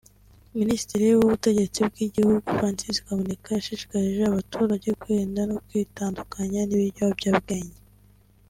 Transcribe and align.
Minisitiri 0.59 1.05
w’Ubutegetsi 1.19 1.79
bw’Igihugu 1.89 2.45
Francis 2.57 3.03
Kaboneka 3.05 3.47
yashishikarije 3.57 4.23
abaturage 4.25 4.89
kwirinda 5.01 5.41
no 5.49 5.57
kwitandukanya 5.65 6.61
n’ibiyobyabwenge 6.65 7.75